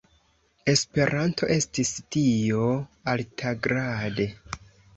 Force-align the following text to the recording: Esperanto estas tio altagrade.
Esperanto 0.71 1.49
estas 1.57 1.93
tio 2.17 2.65
altagrade. 3.17 4.31